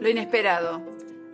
[0.00, 0.82] Lo inesperado.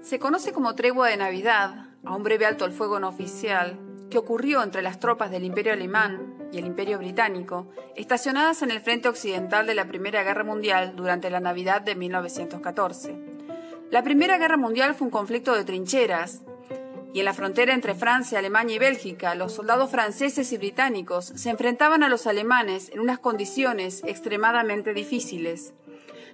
[0.02, 3.78] Se conoce como tregua de Navidad, a un breve alto al fuego no oficial,
[4.10, 8.80] que ocurrió entre las tropas del Imperio Alemán y el Imperio Británico, estacionadas en el
[8.80, 13.16] frente occidental de la Primera Guerra Mundial durante la Navidad de 1914.
[13.90, 16.42] La Primera Guerra Mundial fue un conflicto de trincheras,
[17.16, 21.48] y en la frontera entre Francia, Alemania y Bélgica, los soldados franceses y británicos se
[21.48, 25.72] enfrentaban a los alemanes en unas condiciones extremadamente difíciles.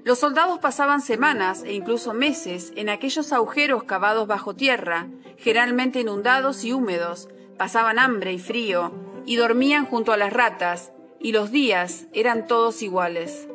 [0.03, 5.07] Los soldados pasaban semanas e incluso meses en aquellos agujeros cavados bajo tierra,
[5.39, 8.91] generalmente inundados y húmedos, pasaban hambre y frío,
[9.25, 13.47] y dormían junto a las ratas, y los días eran todos iguales.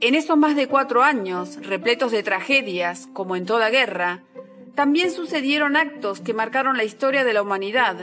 [0.00, 4.24] En esos más de cuatro años, repletos de tragedias, como en toda guerra,
[4.78, 7.96] también sucedieron actos que marcaron la historia de la humanidad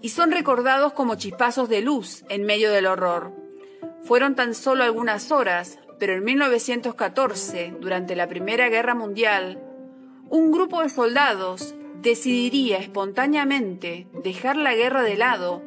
[0.00, 3.30] y son recordados como chispazos de luz en medio del horror.
[4.04, 9.62] Fueron tan solo algunas horas, pero en 1914, durante la Primera Guerra Mundial,
[10.30, 15.62] un grupo de soldados decidiría espontáneamente dejar la guerra de lado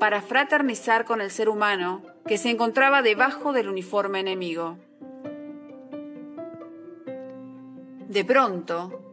[0.00, 4.78] para fraternizar con el ser humano que se encontraba debajo del uniforme enemigo.
[8.08, 9.11] De pronto,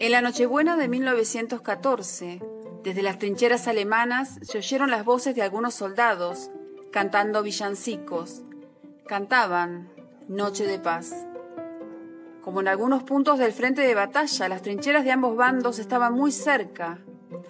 [0.00, 2.40] en la Nochebuena de 1914,
[2.82, 6.50] desde las trincheras alemanas se oyeron las voces de algunos soldados
[6.90, 8.42] cantando villancicos.
[9.06, 9.90] Cantaban
[10.26, 11.26] Noche de Paz.
[12.40, 16.32] Como en algunos puntos del frente de batalla, las trincheras de ambos bandos estaban muy
[16.32, 17.00] cerca,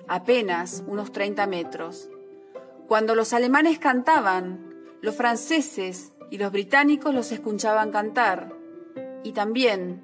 [0.08, 2.10] apenas unos 30 metros.
[2.88, 8.52] Cuando los alemanes cantaban, los franceses y los británicos los escuchaban cantar
[9.22, 10.02] y también,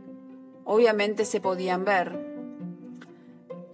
[0.64, 2.25] obviamente, se podían ver.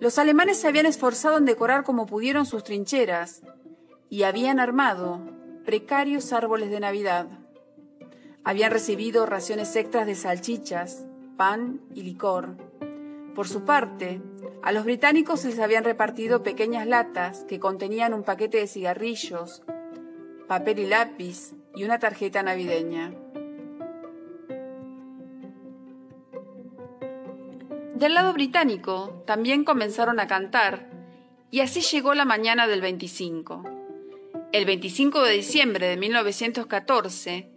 [0.02, 3.42] Los alemanes se habían esforzado en decorar como pudieron sus trincheras
[4.10, 5.20] y habían armado
[5.64, 7.28] precarios árboles de Navidad.
[8.42, 12.56] Habían recibido raciones extras de salchichas, pan y licor.
[13.36, 14.20] Por su parte,
[14.64, 19.62] a los británicos se les habían repartido pequeñas latas que contenían un paquete de cigarrillos,
[20.48, 23.14] papel y lápiz y una tarjeta navideña.
[28.02, 30.90] Del lado británico también comenzaron a cantar
[31.52, 33.62] y así llegó la mañana del 25.
[34.50, 37.48] El 25 de diciembre de 1914,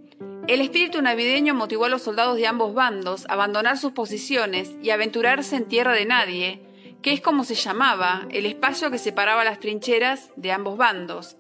[0.48, 4.92] el espíritu navideño motivó a los soldados de ambos bandos a abandonar sus posiciones y
[4.92, 6.62] aventurarse en tierra de nadie
[7.02, 11.38] que es como se llamaba el espacio que separaba las trincheras de ambos bandos.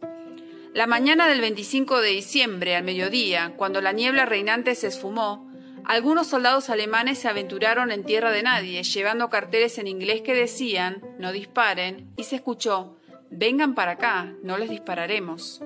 [0.73, 5.44] La mañana del 25 de diciembre, al mediodía, cuando la niebla reinante se esfumó,
[5.85, 11.01] algunos soldados alemanes se aventuraron en tierra de nadie, llevando carteles en inglés que decían
[11.19, 12.97] no disparen, y se escuchó
[13.29, 15.61] vengan para acá, no les dispararemos.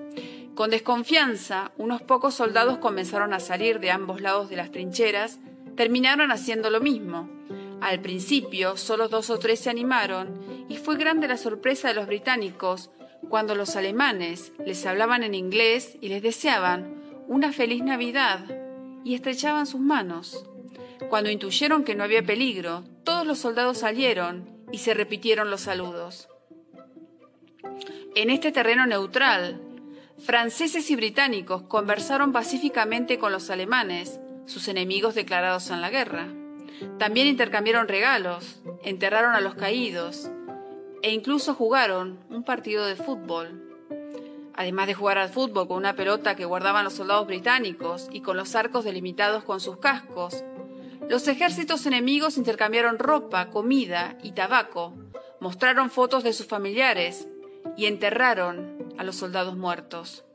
[0.56, 5.40] Con desconfianza, unos pocos soldados comenzaron a salir de ambos lados de las trincheras,
[5.76, 7.30] terminaron haciendo lo mismo.
[7.82, 12.08] Al principio, solo dos o tres se animaron y fue grande la sorpresa de los
[12.08, 12.90] británicos
[13.30, 16.96] cuando los alemanes les hablaban en inglés y les deseaban
[17.28, 18.59] una feliz Navidad
[19.04, 20.46] y estrechaban sus manos.
[21.10, 26.30] Cuando intuyeron que no había peligro, todos los soldados salieron y se repitieron los saludos.
[28.16, 29.62] En este terreno neutral,
[30.18, 36.28] franceses y británicos conversaron pacíficamente con los alemanes, sus enemigos declarados en la guerra.
[36.98, 40.30] También intercambiaron regalos, enterraron a los caídos
[41.02, 43.69] e incluso jugaron un partido de fútbol.
[44.60, 48.36] Además de jugar al fútbol con una pelota que guardaban los soldados británicos y con
[48.36, 50.44] los arcos delimitados con sus cascos,
[51.08, 54.94] los ejércitos enemigos intercambiaron ropa, comida y tabaco,
[55.40, 57.30] mostraron fotos de sus familiares
[57.78, 60.26] y enterraron a los soldados muertos.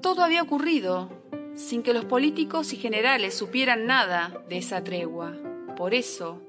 [0.00, 1.10] Todo había ocurrido
[1.56, 5.36] sin que los políticos y generales supieran nada de esa tregua.
[5.76, 6.40] Por eso,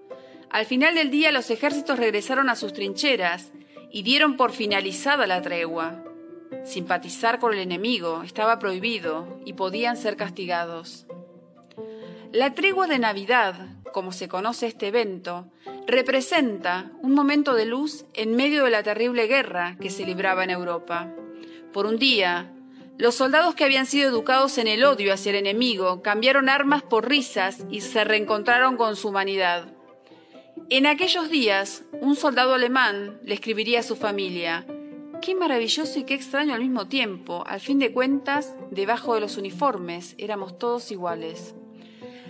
[0.50, 3.52] al final del día los ejércitos regresaron a sus trincheras
[3.92, 6.04] y dieron por finalizada la tregua.
[6.66, 11.06] Simpatizar con el enemigo estaba prohibido y podían ser castigados.
[12.32, 13.56] La tregua de Navidad,
[13.92, 15.48] como se conoce este evento,
[15.88, 20.52] representa un momento de luz en medio de la terrible guerra que se libraba en
[20.52, 21.12] Europa.
[21.74, 22.52] Por un día,
[23.00, 27.08] los soldados que habían sido educados en el odio hacia el enemigo cambiaron armas por
[27.08, 29.79] risas y se reencontraron con su humanidad.
[30.72, 34.66] En aquellos días, un soldado alemán le escribiría a su familia,
[35.22, 37.44] Qué maravilloso y qué extraño al mismo tiempo.
[37.46, 41.56] Al fin de cuentas, debajo de los uniformes éramos todos iguales.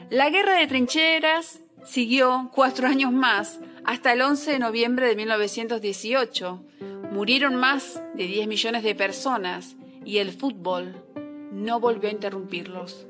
[0.10, 6.64] La guerra de trincheras siguió cuatro años más, hasta el 11 de noviembre de 1918,
[7.12, 9.76] Murieron más de 10 millones de personas
[10.06, 11.04] y el fútbol
[11.52, 13.08] no volvió a interrumpirlos.